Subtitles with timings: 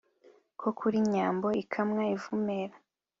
[0.59, 2.75] ko kuri nyambo ikamwa ivumera.